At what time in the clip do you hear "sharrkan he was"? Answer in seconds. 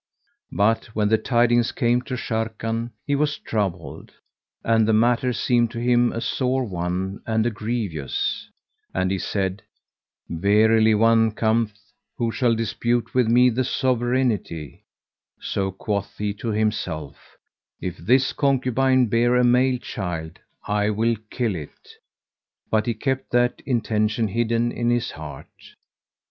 2.15-3.37